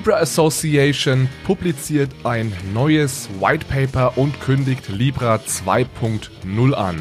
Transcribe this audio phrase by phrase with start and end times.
[0.00, 6.96] Libra Association publiziert ein neues White Paper und kündigt Libra 2.0 an.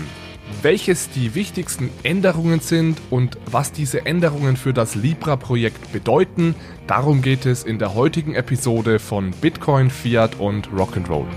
[0.62, 6.56] Welches die wichtigsten Änderungen sind und was diese Änderungen für das Libra-Projekt bedeuten,
[6.88, 11.28] darum geht es in der heutigen Episode von Bitcoin, Fiat und Rock'n'Roll.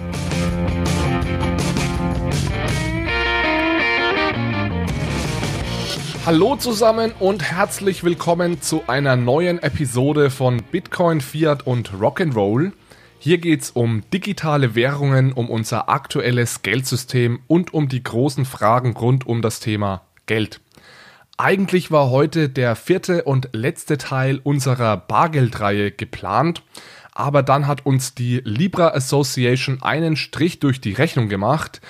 [6.24, 12.70] Hallo zusammen und herzlich willkommen zu einer neuen Episode von Bitcoin, Fiat und Rock'n'Roll.
[13.18, 18.96] Hier geht es um digitale Währungen, um unser aktuelles Geldsystem und um die großen Fragen
[18.96, 20.60] rund um das Thema Geld.
[21.38, 26.62] Eigentlich war heute der vierte und letzte Teil unserer Bargeldreihe geplant,
[27.14, 31.80] aber dann hat uns die Libra Association einen Strich durch die Rechnung gemacht,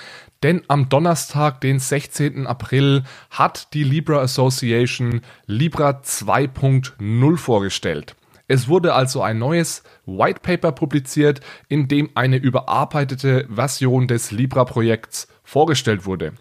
[0.43, 2.45] denn am Donnerstag, den 16.
[2.45, 8.15] April, hat die Libra Association Libra 2.0 vorgestellt.
[8.47, 15.29] Es wurde also ein neues White Paper publiziert, in dem eine überarbeitete Version des Libra-Projekts
[15.43, 16.33] vorgestellt wurde.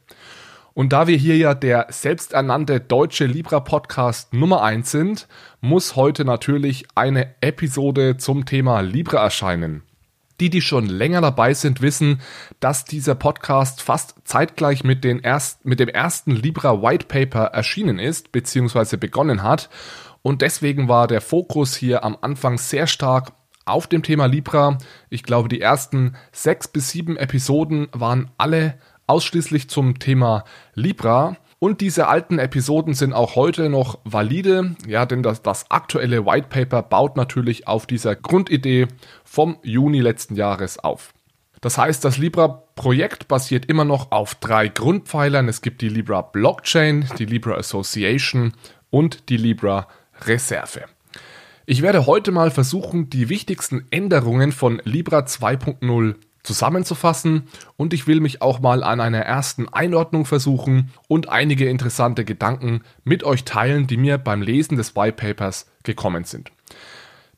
[0.74, 5.28] Und da wir hier ja der selbsternannte deutsche Libra-Podcast Nummer 1 sind,
[5.60, 9.82] muss heute natürlich eine Episode zum Thema Libra erscheinen.
[10.42, 12.20] Die, die schon länger dabei sind, wissen,
[12.58, 18.00] dass dieser Podcast fast zeitgleich mit, den erst, mit dem ersten Libra White Paper erschienen
[18.00, 19.70] ist, beziehungsweise begonnen hat.
[20.20, 23.34] Und deswegen war der Fokus hier am Anfang sehr stark
[23.66, 24.78] auf dem Thema Libra.
[25.10, 30.42] Ich glaube, die ersten sechs bis sieben Episoden waren alle ausschließlich zum Thema
[30.74, 31.36] Libra.
[31.62, 36.48] Und diese alten Episoden sind auch heute noch valide, ja, denn das, das aktuelle White
[36.48, 38.88] Paper baut natürlich auf dieser Grundidee
[39.22, 41.14] vom Juni letzten Jahres auf.
[41.60, 45.48] Das heißt, das Libra-Projekt basiert immer noch auf drei Grundpfeilern.
[45.48, 48.54] Es gibt die Libra Blockchain, die Libra Association
[48.90, 49.86] und die Libra
[50.26, 50.86] Reserve.
[51.64, 58.20] Ich werde heute mal versuchen, die wichtigsten Änderungen von Libra 2.0 zusammenzufassen und ich will
[58.20, 63.86] mich auch mal an einer ersten Einordnung versuchen und einige interessante Gedanken mit euch teilen,
[63.86, 66.50] die mir beim Lesen des White Papers gekommen sind.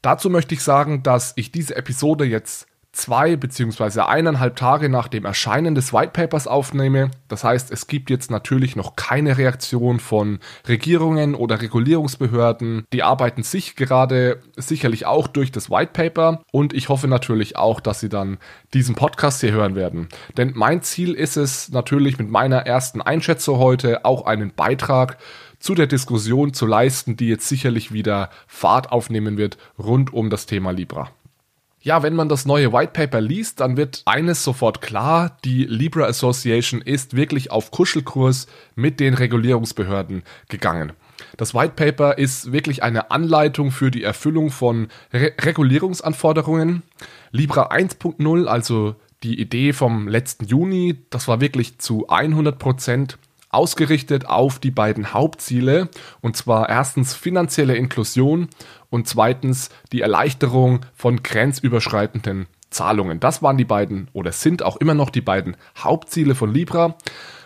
[0.03, 5.25] Dazu möchte ich sagen, dass ich diese Episode jetzt zwei beziehungsweise eineinhalb Tage nach dem
[5.25, 7.11] Erscheinen des White Papers aufnehme.
[7.29, 12.87] Das heißt, es gibt jetzt natürlich noch keine Reaktion von Regierungen oder Regulierungsbehörden.
[12.93, 17.81] Die arbeiten sich gerade sicherlich auch durch das White Paper und ich hoffe natürlich auch,
[17.81, 18.39] dass sie dann
[18.73, 20.09] diesen Podcast hier hören werden.
[20.37, 25.19] Denn mein Ziel ist es natürlich mit meiner ersten Einschätzung heute auch einen Beitrag
[25.59, 30.47] zu der Diskussion zu leisten, die jetzt sicherlich wieder Fahrt aufnehmen wird rund um das
[30.47, 31.11] Thema Libra.
[31.85, 36.07] Ja, wenn man das neue White Paper liest, dann wird eines sofort klar, die Libra
[36.07, 40.95] Association ist wirklich auf Kuschelkurs mit den Regulierungsbehörden gegangen.
[41.37, 46.85] Das White Paper ist wirklich eine Anleitung für die Erfüllung von Re Regulierungsanforderungen.
[47.33, 53.19] Libra 1.0, also die Idee vom letzten Juni, das war wirklich zu 100 Prozent
[53.51, 55.89] ausgerichtet auf die beiden Hauptziele,
[56.21, 58.49] und zwar erstens finanzielle Inklusion
[58.95, 63.19] und zweitens die Erleichterung von grenzüberschreitenden Zahlungen.
[63.19, 66.97] Das waren die beiden oder sind auch immer noch die beiden Hauptziele von Libra.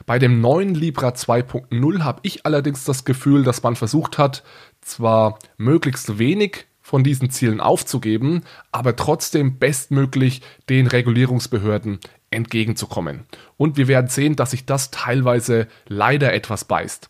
[0.04, 4.42] Bei dem neuen Libra 2.0 habe ich allerdings das Gefühl, dass man versucht hat,
[4.82, 11.98] zwar möglichst wenig von diesen Zielen aufzugeben, aber trotzdem bestmöglich den Regulierungsbehörden
[12.30, 13.25] entgegenzukommen.
[13.56, 17.09] Und wir werden sehen, dass sich das teilweise leider etwas beißt.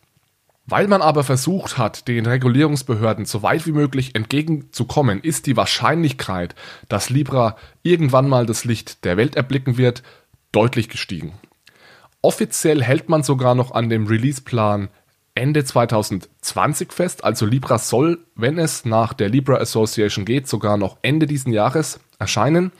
[0.70, 6.54] Weil man aber versucht hat, den Regulierungsbehörden so weit wie möglich entgegenzukommen, ist die Wahrscheinlichkeit,
[6.90, 10.02] dass Libra irgendwann mal das Licht der Welt erblicken wird,
[10.52, 11.32] deutlich gestiegen.
[12.20, 14.90] Offiziell hält man sogar noch an dem Releaseplan
[15.34, 20.98] Ende 2020 fest, also Libra soll, wenn es nach der Libra Association geht, sogar noch
[21.00, 22.72] Ende diesen Jahres erscheinen.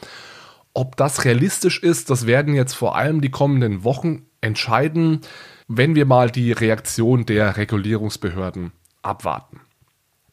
[0.75, 5.23] Ob das realistisch ist, das werden jetzt vor allem die kommenden Wochen entscheiden,
[5.69, 8.73] wenn wir mal die Reaktion der Regulierungsbehörden
[9.03, 9.61] abwarten.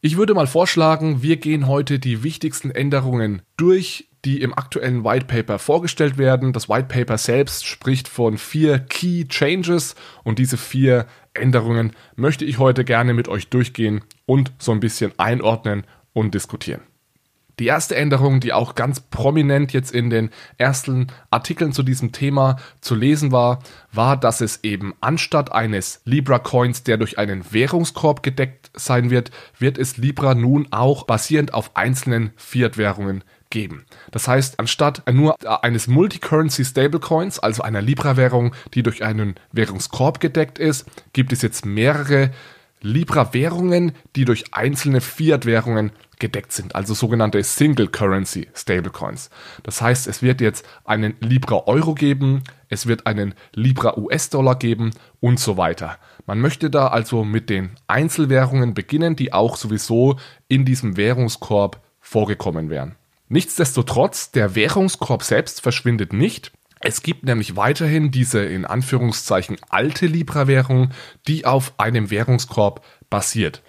[0.00, 5.26] Ich würde mal vorschlagen, wir gehen heute die wichtigsten Änderungen durch, die im aktuellen White
[5.26, 6.52] Paper vorgestellt werden.
[6.52, 9.94] Das White Paper selbst spricht von vier Key Changes
[10.24, 15.12] und diese vier Änderungen möchte ich heute gerne mit euch durchgehen und so ein bisschen
[15.18, 16.82] einordnen und diskutieren.
[17.58, 22.56] Die erste Änderung, die auch ganz prominent jetzt in den ersten Artikeln zu diesem Thema
[22.82, 23.60] zu lesen war,
[23.92, 29.30] war, dass es eben anstatt eines Libra Coins, der durch einen Währungskorb gedeckt sein wird,
[29.58, 33.86] wird es Libra nun auch basierend auf einzelnen Fiat-Währungen geben.
[34.10, 40.58] Das heißt, anstatt nur eines Multicurrency Stablecoins, also einer Libra-Währung, die durch einen Währungskorb gedeckt
[40.58, 42.32] ist, gibt es jetzt mehrere
[42.80, 49.30] Libra-Währungen, die durch einzelne Fiat-Währungen gedeckt sind, also sogenannte Single Currency Stablecoins.
[49.62, 54.92] Das heißt, es wird jetzt einen Libra Euro geben, es wird einen Libra US-Dollar geben
[55.20, 55.98] und so weiter.
[56.26, 60.16] Man möchte da also mit den Einzelwährungen beginnen, die auch sowieso
[60.48, 62.96] in diesem Währungskorb vorgekommen wären.
[63.28, 66.52] Nichtsdestotrotz, der Währungskorb selbst verschwindet nicht.
[66.80, 70.90] Es gibt nämlich weiterhin diese in Anführungszeichen alte Libra-Währung,
[71.26, 73.62] die auf einem Währungskorb basiert.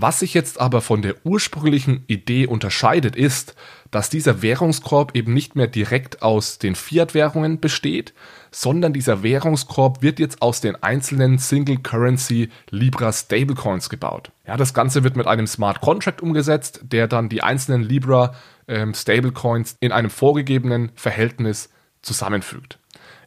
[0.00, 3.56] Was sich jetzt aber von der ursprünglichen Idee unterscheidet, ist,
[3.90, 8.14] dass dieser Währungskorb eben nicht mehr direkt aus den Fiat-Währungen besteht,
[8.52, 14.30] sondern dieser Währungskorb wird jetzt aus den einzelnen Single Currency Libra Stablecoins gebaut.
[14.46, 18.34] Ja, das Ganze wird mit einem Smart Contract umgesetzt, der dann die einzelnen Libra
[18.68, 21.70] ähm, Stablecoins in einem vorgegebenen Verhältnis
[22.02, 22.78] zusammenfügt.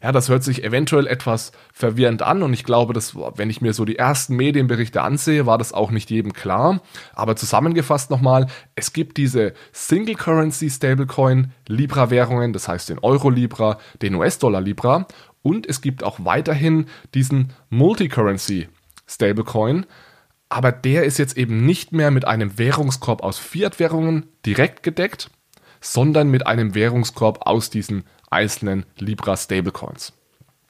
[0.02, 3.72] Ja, das hört sich eventuell etwas verwirrend an und ich glaube, dass, wenn ich mir
[3.72, 6.80] so die ersten Medienberichte ansehe, war das auch nicht jedem klar.
[7.14, 13.30] Aber zusammengefasst nochmal, es gibt diese Single Currency Stablecoin Libra Währungen, das heißt den Euro
[13.30, 15.06] Libra, den US-Dollar Libra
[15.42, 18.68] und es gibt auch weiterhin diesen Multi-Currency
[19.06, 19.86] Stablecoin,
[20.48, 25.30] aber der ist jetzt eben nicht mehr mit einem Währungskorb aus Fiat-Währungen direkt gedeckt,
[25.80, 30.12] sondern mit einem Währungskorb aus diesen einzelnen Libra Stablecoins.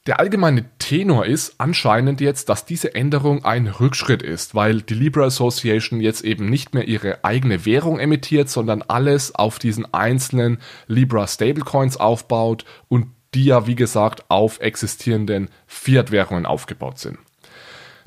[0.07, 5.27] Der allgemeine Tenor ist anscheinend jetzt, dass diese Änderung ein Rückschritt ist, weil die Libra
[5.27, 11.29] Association jetzt eben nicht mehr ihre eigene Währung emittiert, sondern alles auf diesen einzelnen Libra
[11.29, 17.19] Stablecoins aufbaut und die ja, wie gesagt, auf existierenden Fiat-Währungen aufgebaut sind.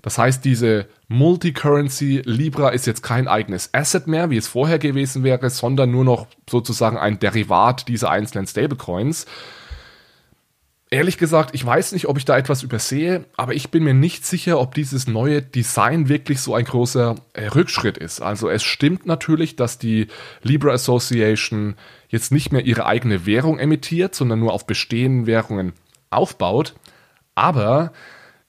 [0.05, 5.23] Das heißt, diese Multicurrency Libra ist jetzt kein eigenes Asset mehr, wie es vorher gewesen
[5.23, 9.25] wäre, sondern nur noch sozusagen ein Derivat dieser einzelnen Stablecoins.
[10.91, 14.27] Ehrlich gesagt, ich weiß nicht, ob ich da etwas übersehe, aber ich bin mir nicht
[14.27, 18.21] sicher, ob dieses neue Design wirklich so ein großer äh, Rückschritt ist.
[18.21, 20.05] Also es stimmt natürlich, dass die
[20.43, 21.73] Libra Association
[22.09, 25.73] jetzt nicht mehr ihre eigene Währung emittiert, sondern nur auf bestehenden Währungen
[26.11, 26.75] aufbaut.
[27.33, 27.91] Aber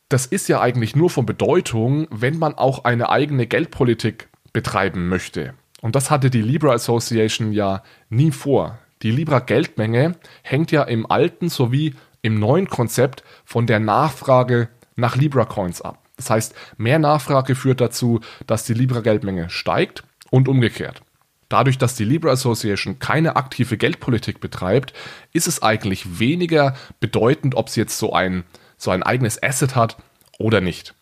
[0.08, 5.55] das ist ja eigentlich nur von Bedeutung, wenn man auch eine eigene Geldpolitik betreiben möchte.
[5.82, 8.79] Und das hatte die Libra Association ja nie vor.
[9.03, 15.17] Die Libra Geldmenge hängt ja im alten sowie im neuen Konzept von der Nachfrage nach
[15.17, 15.99] Libra Coins ab.
[16.17, 21.02] Das heißt, mehr Nachfrage führt dazu, dass die Libra Geldmenge steigt und umgekehrt.
[21.49, 24.94] Dadurch, dass die Libra Association keine aktive Geldpolitik betreibt,
[25.32, 28.44] ist es eigentlich weniger bedeutend, ob sie jetzt so ein
[28.76, 29.96] so ein eigenes Asset hat
[30.38, 30.94] oder nicht.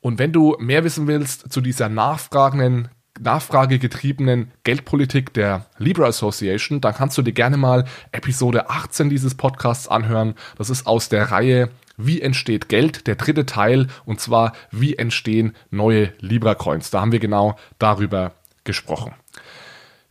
[0.00, 6.94] Und wenn du mehr wissen willst zu dieser nachfragenden, nachfragegetriebenen Geldpolitik der Libra Association, dann
[6.94, 10.34] kannst du dir gerne mal Episode 18 dieses Podcasts anhören.
[10.58, 15.54] Das ist aus der Reihe Wie entsteht Geld, der dritte Teil, und zwar Wie entstehen
[15.70, 16.90] neue Libra Coins.
[16.90, 18.32] Da haben wir genau darüber
[18.64, 19.14] gesprochen.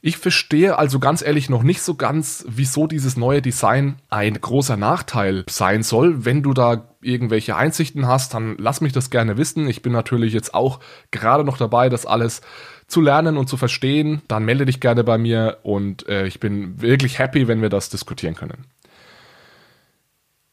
[0.05, 4.75] Ich verstehe also ganz ehrlich noch nicht so ganz, wieso dieses neue Design ein großer
[4.75, 6.25] Nachteil sein soll.
[6.25, 9.65] Wenn du da irgendwelche Einsichten hast, dann lass mich das gerne wissen.
[9.69, 12.41] Ich bin natürlich jetzt auch gerade noch dabei, das alles
[12.87, 14.21] zu lernen und zu verstehen.
[14.27, 17.89] Dann melde dich gerne bei mir und äh, ich bin wirklich happy, wenn wir das
[17.89, 18.65] diskutieren können.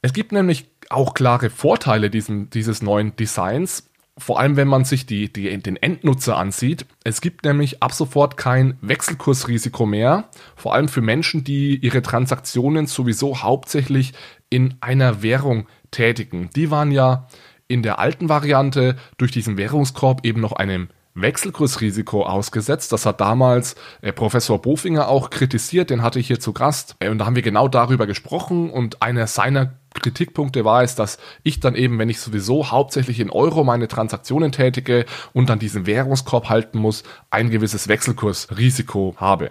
[0.00, 3.89] Es gibt nämlich auch klare Vorteile diesem, dieses neuen Designs
[4.20, 6.86] vor allem wenn man sich die, die, den Endnutzer ansieht.
[7.04, 12.86] Es gibt nämlich ab sofort kein Wechselkursrisiko mehr, vor allem für Menschen, die ihre Transaktionen
[12.86, 14.12] sowieso hauptsächlich
[14.50, 16.50] in einer Währung tätigen.
[16.54, 17.26] Die waren ja
[17.68, 22.92] in der alten Variante durch diesen Währungskorb eben noch einem Wechselkursrisiko ausgesetzt.
[22.92, 26.96] Das hat damals äh, Professor Bofinger auch kritisiert, den hatte ich hier zu Gast.
[26.98, 31.18] Äh, und da haben wir genau darüber gesprochen und einer seiner Kritikpunkte war es, dass
[31.42, 35.86] ich dann eben, wenn ich sowieso hauptsächlich in Euro meine Transaktionen tätige und dann diesen
[35.86, 39.50] Währungskorb halten muss, ein gewisses Wechselkursrisiko habe.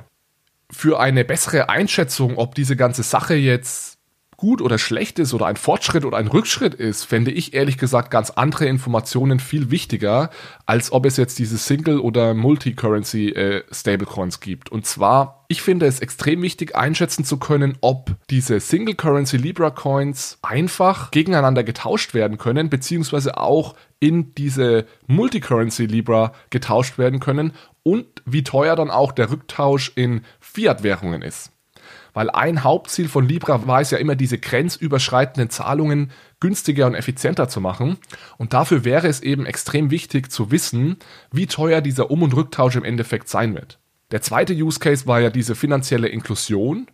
[0.71, 3.98] Für eine bessere Einschätzung, ob diese ganze Sache jetzt
[4.39, 8.09] gut oder schlecht ist oder ein Fortschritt oder ein Rückschritt ist, fände ich ehrlich gesagt
[8.09, 10.29] ganz andere Informationen viel wichtiger,
[10.65, 13.63] als ob es jetzt diese Single- oder Multi-Currency äh,
[14.39, 14.69] gibt.
[14.69, 20.39] Und zwar, ich finde es extrem wichtig einschätzen zu können, ob diese Single-Currency Libra Coins
[20.41, 27.51] einfach gegeneinander getauscht werden können, beziehungsweise auch in diese Multi-Currency Libra getauscht werden können
[27.83, 31.51] und wie teuer dann auch der Rücktausch in Fiat-Währungen ist.
[32.13, 37.49] Weil ein Hauptziel von Libra war es ja immer, diese grenzüberschreitenden Zahlungen günstiger und effizienter
[37.49, 37.97] zu machen.
[38.37, 40.97] Und dafür wäre es eben extrem wichtig zu wissen,
[41.31, 43.79] wie teuer dieser Um- und Rücktausch im Endeffekt sein wird.
[44.11, 46.87] Der zweite Use Case war ja diese finanzielle Inklusion.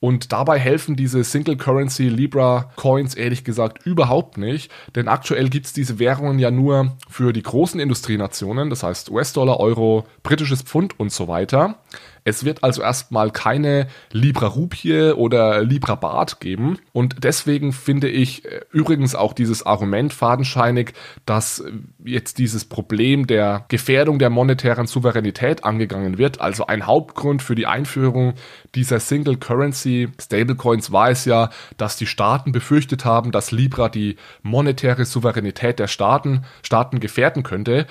[0.00, 5.66] Und dabei helfen diese Single Currency Libra Coins ehrlich gesagt überhaupt nicht, denn aktuell gibt
[5.66, 11.00] es diese Währungen ja nur für die großen Industrienationen, das heißt US-Dollar, Euro, britisches Pfund
[11.00, 11.80] und so weiter.
[12.28, 16.78] Es wird also erstmal keine Libra Rupie oder Libra Baht geben.
[16.92, 20.92] Und deswegen finde ich äh, übrigens auch dieses Argument fadenscheinig,
[21.24, 21.72] dass äh,
[22.04, 26.40] jetzt dieses Problem der Gefährdung der monetären Souveränität angegangen wird.
[26.40, 28.34] Also ein Hauptgrund für die Einführung
[28.74, 34.16] dieser Single Currency Stablecoins war es ja, dass die Staaten befürchtet haben, dass Libra die
[34.42, 37.86] monetäre Souveränität der Staaten, Staaten gefährden könnte.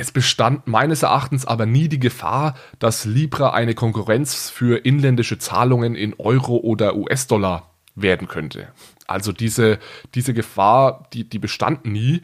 [0.00, 5.94] Es bestand meines Erachtens aber nie die Gefahr, dass Libra eine Konkurrenz für inländische Zahlungen
[5.94, 8.68] in Euro oder US-Dollar werden könnte.
[9.06, 9.78] Also diese,
[10.14, 12.22] diese Gefahr, die, die bestand nie,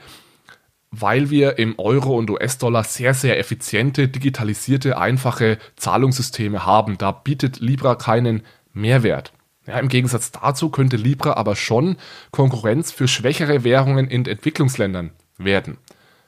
[0.91, 6.97] weil wir im Euro und US-Dollar sehr, sehr effiziente, digitalisierte, einfache Zahlungssysteme haben.
[6.97, 8.41] Da bietet Libra keinen
[8.73, 9.35] Mehrwert.
[9.67, 11.99] Ja, Im Gegensatz dazu könnte Libra aber schon
[12.31, 15.77] Konkurrenz für schwächere Währungen in Entwicklungsländern werden.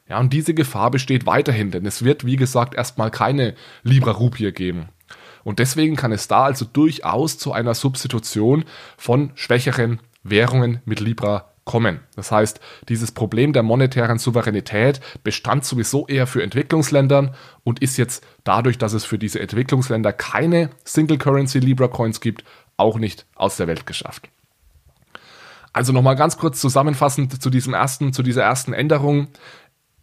[0.08, 4.88] Ja, und diese Gefahr besteht weiterhin, denn es wird, wie gesagt, erstmal keine Libra-Rupie geben.
[5.44, 8.64] Und deswegen kann es da also durchaus zu einer Substitution
[8.96, 12.00] von schwächeren Währungen mit Libra kommen.
[12.16, 18.26] Das heißt, dieses Problem der monetären Souveränität bestand sowieso eher für Entwicklungsländern und ist jetzt
[18.42, 22.42] dadurch, dass es für diese Entwicklungsländer keine Single Currency Libra Coins gibt,
[22.78, 24.30] auch nicht aus der Welt geschafft.
[25.74, 29.28] Also nochmal ganz kurz zusammenfassend zu diesem ersten, zu dieser ersten Änderung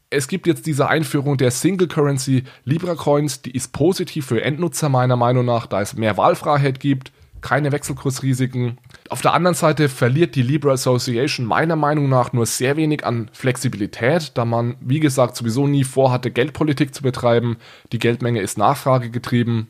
[0.09, 4.89] es gibt jetzt diese Einführung der Single Currency Libra Coins, die ist positiv für Endnutzer
[4.89, 8.79] meiner Meinung nach, da es mehr Wahlfreiheit gibt, keine Wechselkursrisiken.
[9.09, 13.29] Auf der anderen Seite verliert die Libra Association meiner Meinung nach nur sehr wenig an
[13.33, 17.57] Flexibilität, da man, wie gesagt, sowieso nie vorhatte, Geldpolitik zu betreiben.
[17.91, 19.67] Die Geldmenge ist nachfragegetrieben.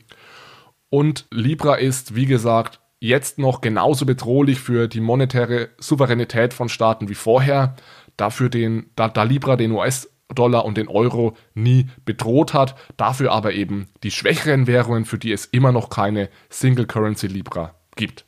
[0.90, 7.10] Und Libra ist, wie gesagt, jetzt noch genauso bedrohlich für die monetäre Souveränität von Staaten
[7.10, 7.76] wie vorher.
[8.16, 13.32] Dafür den, da, da Libra den US Dollar und den Euro nie bedroht hat, dafür
[13.32, 18.26] aber eben die schwächeren Währungen, für die es immer noch keine Single Currency Libra gibt.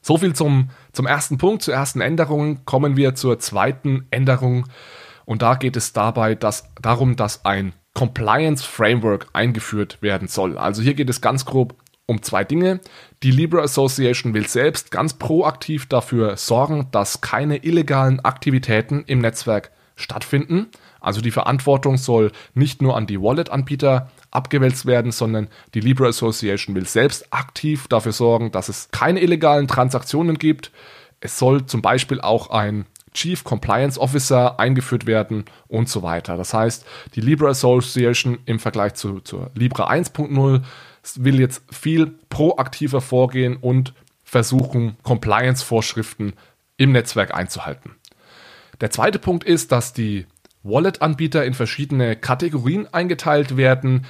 [0.00, 2.64] So viel zum, zum ersten Punkt, zur ersten Änderung.
[2.64, 4.66] Kommen wir zur zweiten Änderung.
[5.26, 10.56] Und da geht es dabei dass, darum, dass ein Compliance Framework eingeführt werden soll.
[10.56, 11.74] Also hier geht es ganz grob
[12.06, 12.80] um zwei Dinge.
[13.22, 19.72] Die Libra Association will selbst ganz proaktiv dafür sorgen, dass keine illegalen Aktivitäten im Netzwerk
[19.96, 20.68] stattfinden.
[21.00, 26.74] Also die Verantwortung soll nicht nur an die Wallet-Anbieter abgewälzt werden, sondern die Libra Association
[26.74, 30.72] will selbst aktiv dafür sorgen, dass es keine illegalen Transaktionen gibt.
[31.20, 36.36] Es soll zum Beispiel auch ein Chief Compliance Officer eingeführt werden und so weiter.
[36.36, 40.62] Das heißt, die Libra Association im Vergleich zu, zur Libra 1.0
[41.16, 46.34] will jetzt viel proaktiver vorgehen und versuchen, Compliance-Vorschriften
[46.76, 47.96] im Netzwerk einzuhalten.
[48.80, 50.26] Der zweite Punkt ist, dass die
[50.68, 54.06] Wallet-Anbieter in verschiedene Kategorien eingeteilt werden,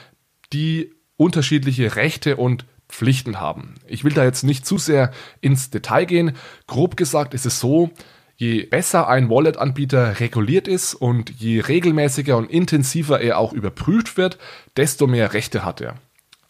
[0.52, 3.74] die unterschiedliche Rechte und Pflichten haben.
[3.86, 6.32] Ich will da jetzt nicht zu sehr ins Detail gehen.
[6.66, 7.90] Grob gesagt ist es so,
[8.36, 14.38] je besser ein Wallet-Anbieter reguliert ist und je regelmäßiger und intensiver er auch überprüft wird,
[14.76, 15.96] desto mehr Rechte hat er.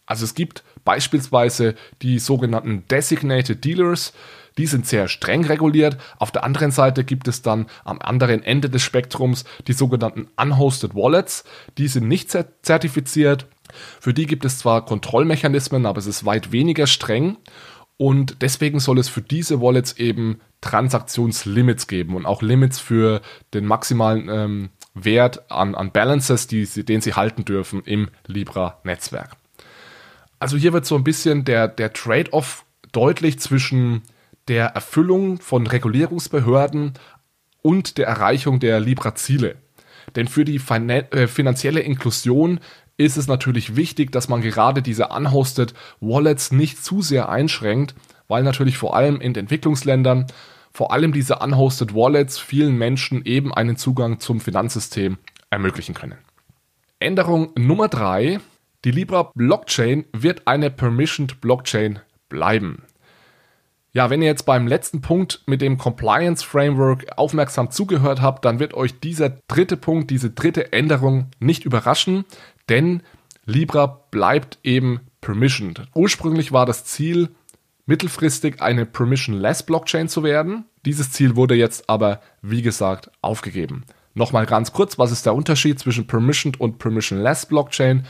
[0.05, 4.11] Also es gibt beispielsweise die sogenannten Designated Dealers,
[4.57, 5.99] die sind sehr streng reguliert.
[6.17, 10.95] Auf der anderen Seite gibt es dann am anderen Ende des Spektrums die sogenannten Unhosted
[10.95, 11.43] Wallets.
[11.77, 13.45] Die sind nicht zertifiziert.
[13.99, 17.37] Für die gibt es zwar Kontrollmechanismen, aber es ist weit weniger streng.
[17.97, 23.21] Und deswegen soll es für diese Wallets eben Transaktionslimits geben und auch Limits für
[23.53, 29.38] den maximalen ähm, Wert an, an Balances, die, den sie halten dürfen im Libra-Netzwerk.
[30.39, 34.03] Also hier wird so ein bisschen der, der Trade-off deutlich zwischen
[34.47, 36.93] der Erfüllung von Regulierungsbehörden
[37.61, 39.57] und der Erreichung der Libra-Ziele.
[40.15, 42.59] Denn für die äh, finanzielle Inklusion
[42.97, 47.95] ist es natürlich wichtig, dass man gerade diese unhosted Wallets nicht zu sehr einschränkt,
[48.27, 50.27] weil natürlich vor allem in Entwicklungsländern
[50.71, 55.17] vor allem diese unhosted Wallets vielen Menschen eben einen Zugang zum Finanzsystem
[55.49, 56.17] ermöglichen können.
[56.99, 58.39] Änderung Nummer drei:
[58.85, 62.83] Die Libra Blockchain wird eine Permissioned Blockchain bleiben.
[63.91, 68.59] Ja, wenn ihr jetzt beim letzten Punkt mit dem Compliance Framework aufmerksam zugehört habt, dann
[68.59, 72.23] wird euch dieser dritte Punkt, diese dritte Änderung nicht überraschen,
[72.69, 73.03] denn
[73.45, 75.87] Libra bleibt eben permissioned.
[75.93, 77.29] Ursprünglich war das Ziel,
[77.85, 80.63] mittelfristig eine permissionless Blockchain zu werden.
[80.85, 83.83] Dieses Ziel wurde jetzt aber, wie gesagt, aufgegeben.
[84.13, 88.05] Nochmal ganz kurz, was ist der Unterschied zwischen permissioned und permissionless Blockchain?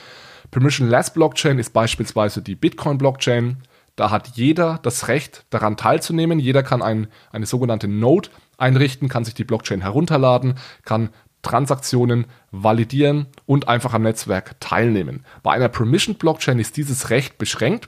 [0.52, 3.58] Permissionless Blockchain ist beispielsweise die Bitcoin Blockchain.
[3.96, 6.40] Da hat jeder das Recht, daran teilzunehmen.
[6.40, 11.10] Jeder kann ein, eine sogenannte Node einrichten, kann sich die Blockchain herunterladen, kann
[11.42, 15.26] Transaktionen validieren und einfach am Netzwerk teilnehmen.
[15.44, 17.88] Bei einer Permissioned Blockchain ist dieses Recht beschränkt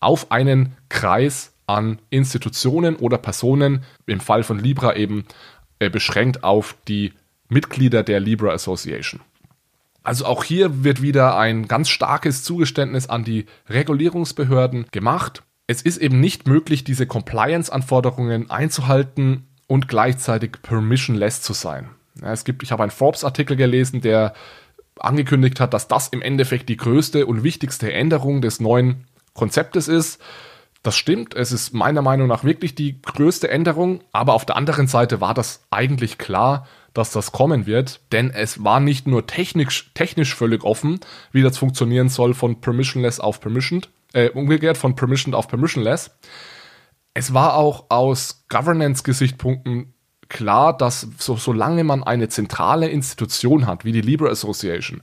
[0.00, 5.24] auf einen Kreis an Institutionen oder Personen, im Fall von Libra eben
[5.78, 7.12] äh, beschränkt auf die
[7.48, 9.20] Mitglieder der Libra Association.
[10.02, 15.42] Also auch hier wird wieder ein ganz starkes Zugeständnis an die Regulierungsbehörden gemacht.
[15.66, 21.90] Es ist eben nicht möglich, diese Compliance-Anforderungen einzuhalten und gleichzeitig permissionless zu sein.
[22.20, 24.34] Ja, es gibt, ich habe einen Forbes-Artikel gelesen, der
[24.98, 30.20] angekündigt hat, dass das im Endeffekt die größte und wichtigste Änderung des neuen Konzeptes ist.
[30.82, 34.88] Das stimmt, es ist meiner Meinung nach wirklich die größte Änderung, aber auf der anderen
[34.88, 39.92] Seite war das eigentlich klar, dass das kommen wird, denn es war nicht nur technisch,
[39.94, 40.98] technisch völlig offen,
[41.30, 46.10] wie das funktionieren soll von permissionless auf permissioned, äh, umgekehrt von permissioned auf permissionless.
[47.14, 49.94] Es war auch aus Governance-Gesichtspunkten
[50.28, 55.02] klar, dass so, solange man eine zentrale Institution hat, wie die Libra Association,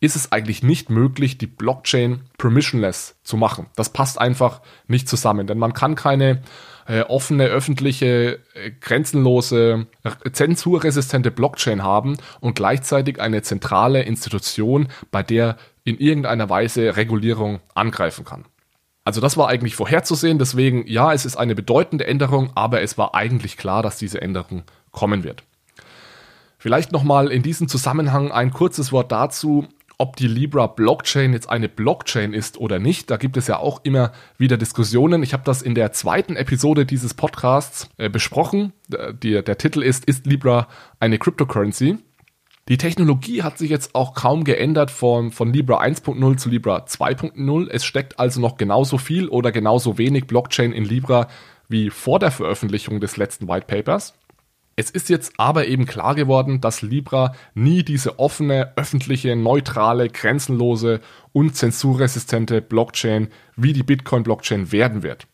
[0.00, 3.66] ist es eigentlich nicht möglich, die Blockchain permissionless zu machen.
[3.76, 6.42] Das passt einfach nicht zusammen, denn man kann keine
[6.86, 9.86] äh, offene, öffentliche, äh, grenzenlose,
[10.32, 18.24] zensurresistente Blockchain haben und gleichzeitig eine zentrale Institution, bei der in irgendeiner Weise Regulierung angreifen
[18.24, 18.44] kann.
[19.04, 23.14] Also das war eigentlich vorherzusehen, deswegen ja, es ist eine bedeutende Änderung, aber es war
[23.14, 25.44] eigentlich klar, dass diese Änderung kommen wird.
[26.58, 31.68] Vielleicht nochmal in diesem Zusammenhang ein kurzes Wort dazu, ob die Libra Blockchain jetzt eine
[31.68, 33.10] Blockchain ist oder nicht.
[33.10, 35.22] Da gibt es ja auch immer wieder Diskussionen.
[35.22, 38.72] Ich habe das in der zweiten Episode dieses Podcasts äh, besprochen.
[38.88, 40.68] Der, der Titel ist, ist Libra
[41.00, 41.98] eine Cryptocurrency?
[42.68, 47.70] Die Technologie hat sich jetzt auch kaum geändert von, von Libra 1.0 zu Libra 2.0.
[47.70, 51.28] Es steckt also noch genauso viel oder genauso wenig Blockchain in Libra
[51.68, 54.14] wie vor der Veröffentlichung des letzten White Papers.
[54.78, 61.00] Es ist jetzt aber eben klar geworden, dass Libra nie diese offene, öffentliche, neutrale, grenzenlose
[61.32, 65.26] und zensurresistente Blockchain wie die Bitcoin-Blockchain werden wird.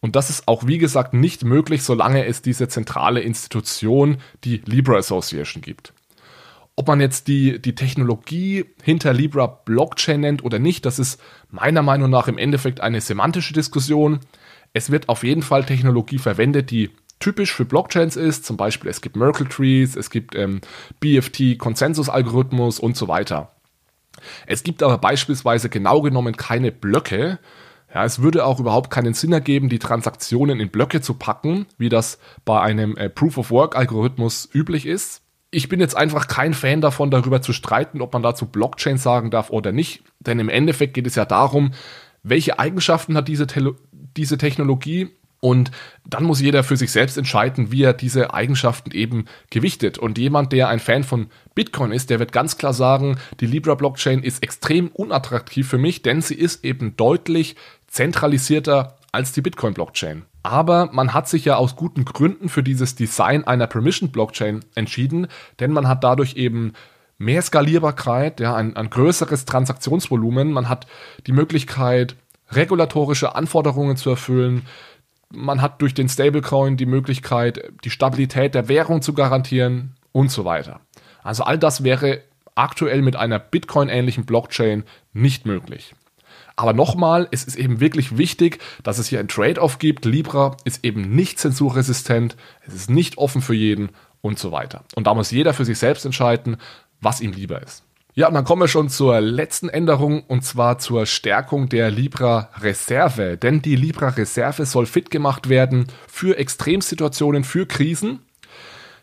[0.00, 4.96] Und das ist auch, wie gesagt, nicht möglich, solange es diese zentrale Institution, die Libra
[4.96, 5.92] Association, gibt.
[6.74, 11.82] Ob man jetzt die, die Technologie hinter Libra Blockchain nennt oder nicht, das ist meiner
[11.82, 14.20] Meinung nach im Endeffekt eine semantische Diskussion.
[14.72, 16.88] Es wird auf jeden Fall Technologie verwendet, die
[17.20, 18.44] typisch für Blockchains ist.
[18.44, 20.60] Zum Beispiel es gibt Merkle Trees, es gibt ähm,
[20.98, 23.52] BFT, Konsensusalgorithmus und so weiter.
[24.46, 27.38] Es gibt aber beispielsweise genau genommen keine Blöcke.
[27.92, 31.88] Ja, es würde auch überhaupt keinen Sinn ergeben, die Transaktionen in Blöcke zu packen, wie
[31.88, 35.22] das bei einem äh, Proof-of-Work-Algorithmus üblich ist.
[35.50, 39.32] Ich bin jetzt einfach kein Fan davon, darüber zu streiten, ob man dazu Blockchain sagen
[39.32, 40.04] darf oder nicht.
[40.20, 41.72] Denn im Endeffekt geht es ja darum,
[42.22, 43.74] welche Eigenschaften hat diese, Te
[44.16, 45.70] diese Technologie und
[46.06, 49.96] dann muss jeder für sich selbst entscheiden, wie er diese Eigenschaften eben gewichtet.
[49.96, 53.74] Und jemand, der ein Fan von Bitcoin ist, der wird ganz klar sagen, die Libra
[53.74, 57.56] Blockchain ist extrem unattraktiv für mich, denn sie ist eben deutlich
[57.88, 60.24] zentralisierter als die Bitcoin Blockchain.
[60.42, 65.26] Aber man hat sich ja aus guten Gründen für dieses Design einer Permission Blockchain entschieden,
[65.58, 66.72] denn man hat dadurch eben
[67.18, 70.86] mehr Skalierbarkeit, ja, ein, ein größeres Transaktionsvolumen, man hat
[71.26, 72.16] die Möglichkeit,
[72.50, 74.66] regulatorische Anforderungen zu erfüllen,
[75.32, 80.44] man hat durch den Stablecoin die Möglichkeit, die Stabilität der Währung zu garantieren und so
[80.44, 80.80] weiter.
[81.22, 82.22] Also all das wäre
[82.54, 85.94] aktuell mit einer Bitcoin-ähnlichen Blockchain nicht möglich.
[86.56, 90.04] Aber nochmal, es ist eben wirklich wichtig, dass es hier ein Trade-off gibt.
[90.04, 93.90] Libra ist eben nicht zensurresistent, es ist nicht offen für jeden
[94.20, 94.84] und so weiter.
[94.94, 96.58] Und da muss jeder für sich selbst entscheiden,
[97.00, 97.84] was ihm lieber ist.
[98.14, 102.50] Ja, und dann kommen wir schon zur letzten Änderung und zwar zur Stärkung der Libra
[102.60, 103.36] Reserve.
[103.36, 108.20] Denn die Libra Reserve soll fit gemacht werden für Extremsituationen, für Krisen.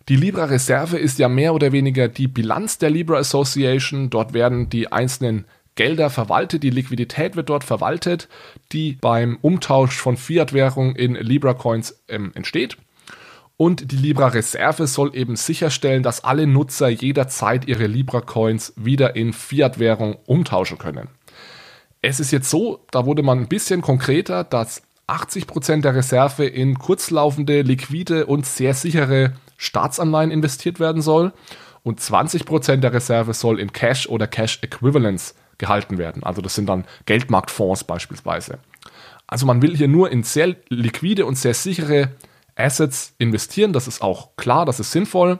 [0.09, 4.09] Die Libra Reserve ist ja mehr oder weniger die Bilanz der Libra Association.
[4.09, 8.27] Dort werden die einzelnen Gelder verwaltet, die Liquidität wird dort verwaltet,
[8.73, 12.77] die beim Umtausch von Fiat-Währung in Libra Coins ähm, entsteht.
[13.57, 19.15] Und die Libra Reserve soll eben sicherstellen, dass alle Nutzer jederzeit ihre Libra Coins wieder
[19.15, 21.09] in Fiat-Währung umtauschen können.
[22.03, 26.77] Es ist jetzt so, da wurde man ein bisschen konkreter, dass 80% der Reserve in
[26.77, 31.33] kurzlaufende, liquide und sehr sichere Staatsanleihen investiert werden soll
[31.81, 36.23] und 20% der Reserve soll in Cash oder Cash Equivalents gehalten werden.
[36.23, 38.59] Also das sind dann Geldmarktfonds beispielsweise.
[39.25, 42.09] Also man will hier nur in sehr liquide und sehr sichere
[42.57, 43.73] Assets investieren.
[43.73, 45.39] Das ist auch klar, das ist sinnvoll.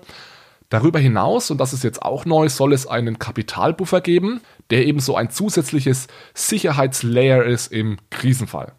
[0.70, 5.00] Darüber hinaus, und das ist jetzt auch neu, soll es einen Kapitalbuffer geben, der eben
[5.00, 8.74] so ein zusätzliches Sicherheitslayer ist im Krisenfall.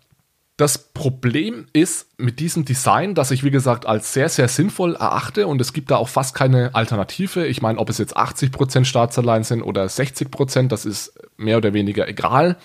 [0.58, 5.46] Das Problem ist mit diesem Design, das ich wie gesagt als sehr, sehr sinnvoll erachte
[5.46, 7.46] und es gibt da auch fast keine Alternative.
[7.46, 12.08] Ich meine, ob es jetzt 80% Staatsanleihen sind oder 60%, das ist mehr oder weniger
[12.08, 12.56] egal.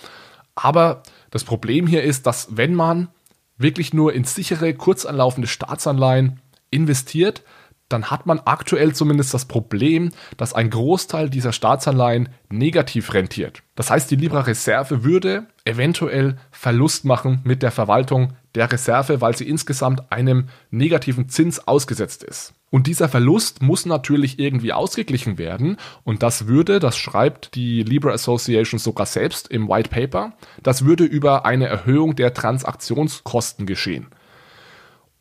[0.56, 3.08] Aber das Problem hier ist, dass wenn man
[3.56, 6.40] wirklich nur in sichere, kurzanlaufende Staatsanleihen
[6.70, 7.42] investiert,
[7.88, 13.62] dann hat man aktuell zumindest das Problem, dass ein Großteil dieser Staatsanleihen negativ rentiert.
[13.74, 19.36] Das heißt, die Libra Reserve würde eventuell Verlust machen mit der Verwaltung der Reserve, weil
[19.36, 22.54] sie insgesamt einem negativen Zins ausgesetzt ist.
[22.70, 25.76] Und dieser Verlust muss natürlich irgendwie ausgeglichen werden.
[26.02, 31.04] Und das würde, das schreibt die Libra Association sogar selbst im White Paper, das würde
[31.04, 34.08] über eine Erhöhung der Transaktionskosten geschehen.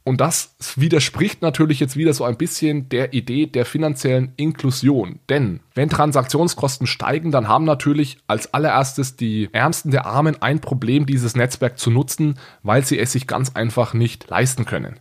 [0.05, 5.19] Und das widerspricht natürlich jetzt wieder so ein bisschen der Idee der finanziellen Inklusion.
[5.29, 11.05] Denn wenn Transaktionskosten steigen, dann haben natürlich als allererstes die Ärmsten der Armen ein Problem,
[11.05, 14.99] dieses Netzwerk zu nutzen, weil sie es sich ganz einfach nicht leisten können.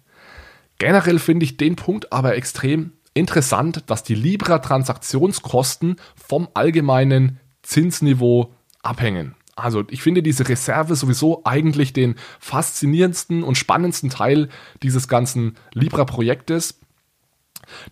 [0.79, 9.35] Generell finde ich den Punkt aber extrem interessant, dass die Libra-Transaktionskosten vom allgemeinen Zinsniveau abhängen.
[9.55, 14.49] Also ich finde diese Reserve sowieso eigentlich den faszinierendsten und spannendsten Teil
[14.83, 16.79] dieses ganzen Libra-Projektes.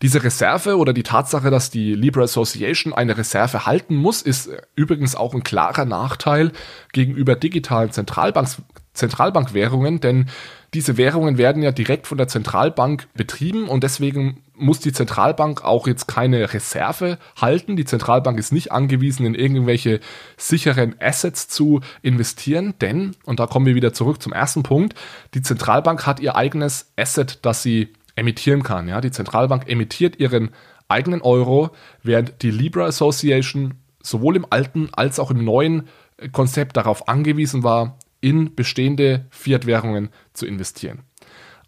[0.02, 5.14] Diese Reserve oder die Tatsache, dass die Libra Association eine Reserve halten muss, ist übrigens
[5.14, 6.52] auch ein klarer Nachteil
[6.92, 10.28] gegenüber digitalen Zentralbanks Zentralbankwährungen, denn
[10.74, 15.86] diese Währungen werden ja direkt von der Zentralbank betrieben und deswegen muss die Zentralbank auch
[15.86, 17.76] jetzt keine Reserve halten.
[17.76, 20.00] Die Zentralbank ist nicht angewiesen, in irgendwelche
[20.36, 24.94] sicheren Assets zu investieren, denn, und da kommen wir wieder zurück zum ersten Punkt,
[25.34, 28.88] die Zentralbank hat ihr eigenes Asset, das sie emittieren kann.
[28.88, 29.00] Ja?
[29.00, 30.50] Die Zentralbank emittiert ihren
[30.88, 31.70] eigenen Euro,
[32.02, 35.88] während die Libra Association sowohl im alten als auch im neuen
[36.32, 41.00] Konzept darauf angewiesen war, in bestehende Fiat-Währungen zu investieren.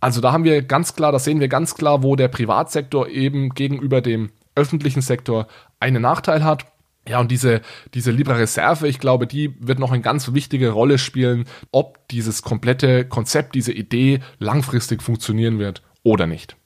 [0.02, 3.50] Also da haben wir ganz klar, da sehen wir ganz klar, wo der Privatsektor eben
[3.50, 5.46] gegenüber dem öffentlichen Sektor
[5.78, 6.66] einen Nachteil hat.
[7.08, 7.60] Ja, und diese,
[7.94, 12.42] diese Libra Reserve, ich glaube, die wird noch eine ganz wichtige Rolle spielen, ob dieses
[12.42, 16.56] komplette Konzept, diese Idee langfristig funktionieren wird oder nicht.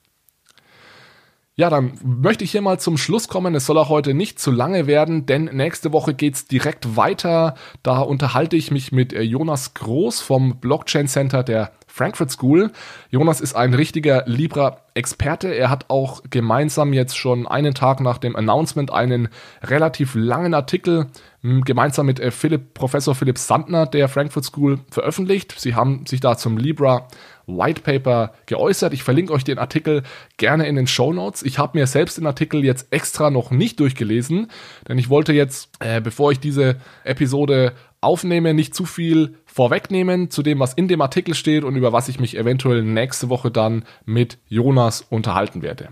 [1.59, 3.55] Ja, dann möchte ich hier mal zum Schluss kommen.
[3.55, 7.55] Es soll auch heute nicht zu lange werden, denn nächste Woche geht's direkt weiter.
[7.81, 12.71] Da unterhalte ich mich mit äh, Jonas Groß vom Blockchain Center der Frankfurt School.
[13.09, 15.47] Jonas ist ein richtiger Libra-Experte.
[15.47, 19.29] Er hat auch gemeinsam jetzt schon einen Tag nach dem Announcement einen
[19.63, 21.07] relativ langen Artikel
[21.41, 25.55] gemeinsam mit äh, Philipp, Professor Philipp Sandner der Frankfurt School veröffentlicht.
[25.57, 27.07] Sie haben sich da zum Libra
[27.47, 28.93] White Paper geäußert.
[28.93, 30.03] Ich verlinke euch den Artikel
[30.35, 31.43] gerne in den Show Notes.
[31.43, 34.51] Ich habe mir selbst den Artikel jetzt extra noch nicht durchgelesen,
[34.87, 40.43] denn ich wollte jetzt, äh, bevor ich diese Episode aufnehme, nicht zu viel vorwegnehmen zu
[40.43, 43.85] dem, was in dem Artikel steht und über was ich mich eventuell nächste Woche dann
[44.05, 45.89] mit Jonas unterhalten werde.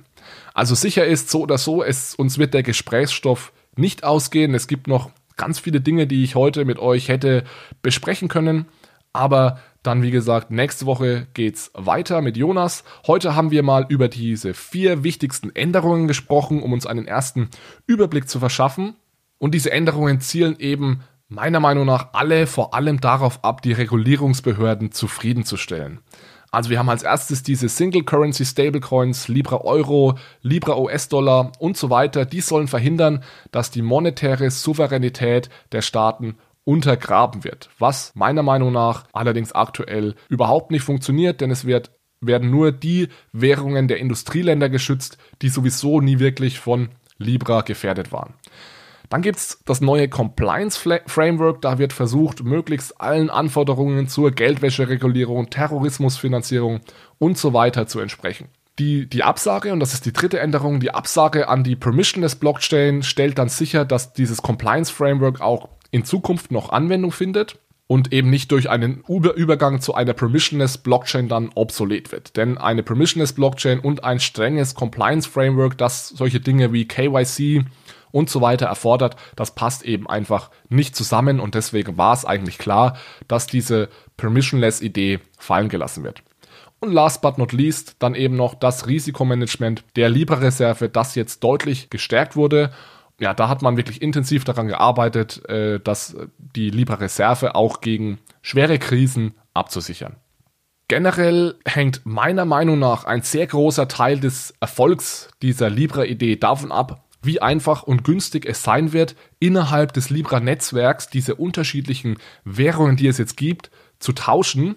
[0.53, 4.53] Also sicher ist so oder so, es, uns wird der Gesprächsstoff nicht ausgehen.
[4.53, 7.43] Es gibt noch ganz viele Dinge, die ich heute mit euch hätte
[7.81, 8.65] besprechen können.
[9.13, 12.83] Aber dann, wie gesagt, nächste Woche geht's weiter mit Jonas.
[13.07, 17.49] Heute haben wir mal über diese vier wichtigsten Änderungen gesprochen, um uns einen ersten
[17.87, 18.95] Überblick zu verschaffen.
[19.37, 24.91] Und diese Änderungen zielen eben meiner Meinung nach alle vor allem darauf ab, die Regulierungsbehörden
[24.91, 25.99] zufriedenzustellen.
[26.51, 31.89] Also wir haben als erstes diese Single Currency Stablecoins, Libra Euro, Libra US-Dollar und so
[31.89, 32.25] weiter.
[32.25, 37.69] Die sollen verhindern, dass die monetäre Souveränität der Staaten untergraben wird.
[37.79, 43.07] Was meiner Meinung nach allerdings aktuell überhaupt nicht funktioniert, denn es wird, werden nur die
[43.31, 48.33] Währungen der Industrieländer geschützt, die sowieso nie wirklich von Libra gefährdet waren.
[49.09, 51.61] Dann gibt es das neue Compliance Framework.
[51.61, 56.81] Da wird versucht, möglichst allen Anforderungen zur Geldwäscheregulierung, Terrorismusfinanzierung
[57.19, 58.49] und so weiter zu entsprechen.
[58.79, 63.03] Die, die Absage, und das ist die dritte Änderung, die Absage an die Permissionless Blockchain
[63.03, 68.29] stellt dann sicher, dass dieses Compliance Framework auch in Zukunft noch Anwendung findet und eben
[68.29, 72.35] nicht durch einen Übergang zu einer permissionless Blockchain dann obsolet wird.
[72.35, 77.63] Denn eine permissionless Blockchain und ein strenges Compliance Framework, das solche Dinge wie KYC
[78.11, 82.57] und so weiter erfordert, das passt eben einfach nicht zusammen und deswegen war es eigentlich
[82.57, 82.97] klar,
[83.29, 86.23] dass diese permissionless Idee fallen gelassen wird.
[86.81, 91.89] Und last but not least dann eben noch das Risikomanagement der Libra-Reserve, das jetzt deutlich
[91.89, 92.71] gestärkt wurde.
[93.19, 98.77] Ja, da hat man wirklich intensiv daran gearbeitet, äh, dass die Libra-Reserve auch gegen schwere
[98.77, 100.17] Krisen abzusichern.
[100.87, 107.03] Generell hängt meiner Meinung nach ein sehr großer Teil des Erfolgs dieser Libra-Idee davon ab,
[107.23, 113.17] wie einfach und günstig es sein wird, innerhalb des Libra-Netzwerks diese unterschiedlichen Währungen, die es
[113.17, 114.75] jetzt gibt, zu tauschen.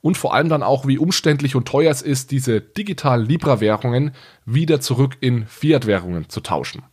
[0.00, 4.12] und vor allem dann auch, wie umständlich und teuer es ist, diese digitalen Libra-Währungen
[4.44, 6.84] wieder zurück in Fiat-Währungen zu tauschen.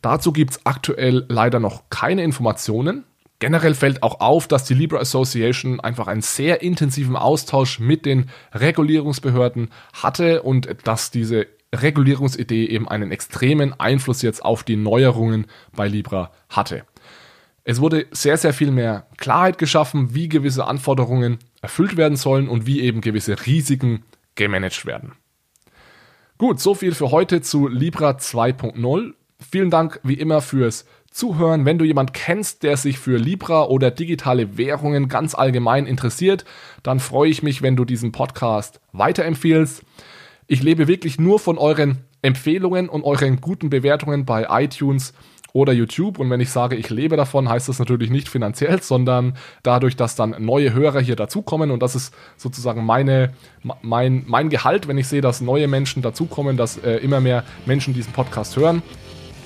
[0.00, 3.04] Dazu gibt es aktuell leider noch keine Informationen.
[3.38, 8.30] Generell fällt auch auf, dass die Libra Association einfach einen sehr intensiven Austausch mit den
[8.54, 15.88] Regulierungsbehörden hatte und dass diese Regulierungsidee eben einen extremen Einfluss jetzt auf die Neuerungen bei
[15.88, 16.84] Libra hatte.
[17.64, 22.66] Es wurde sehr, sehr viel mehr Klarheit geschaffen, wie gewisse Anforderungen erfüllt werden sollen und
[22.66, 25.12] wie eben gewisse Risiken gemanagt werden.
[26.38, 29.14] Gut, so viel für heute zu Libra 2.0.
[29.50, 31.64] Vielen Dank wie immer fürs Zuhören.
[31.64, 36.44] Wenn du jemand kennst, der sich für Libra oder digitale Währungen ganz allgemein interessiert,
[36.82, 39.82] dann freue ich mich, wenn du diesen Podcast weiterempfiehlst.
[40.46, 45.12] Ich lebe wirklich nur von euren Empfehlungen und euren guten Bewertungen bei iTunes
[45.52, 46.18] oder YouTube.
[46.18, 50.14] Und wenn ich sage, ich lebe davon, heißt das natürlich nicht finanziell, sondern dadurch, dass
[50.14, 51.70] dann neue Hörer hier dazukommen.
[51.70, 53.34] Und das ist sozusagen meine,
[53.82, 57.92] mein, mein Gehalt, wenn ich sehe, dass neue Menschen dazukommen, dass äh, immer mehr Menschen
[57.92, 58.82] diesen Podcast hören.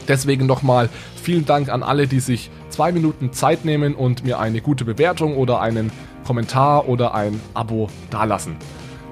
[0.09, 0.89] Deswegen nochmal
[1.23, 5.37] vielen Dank an alle, die sich zwei Minuten Zeit nehmen und mir eine gute Bewertung
[5.37, 5.91] oder einen
[6.25, 8.57] Kommentar oder ein Abo dalassen.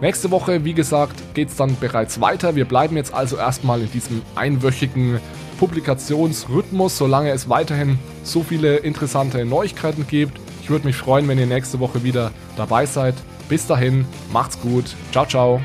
[0.00, 2.56] Nächste Woche, wie gesagt, geht es dann bereits weiter.
[2.56, 5.20] Wir bleiben jetzt also erstmal in diesem einwöchigen
[5.58, 10.40] Publikationsrhythmus, solange es weiterhin so viele interessante Neuigkeiten gibt.
[10.62, 13.14] Ich würde mich freuen, wenn ihr nächste Woche wieder dabei seid.
[13.48, 14.96] Bis dahin, macht's gut.
[15.12, 15.60] Ciao, ciao.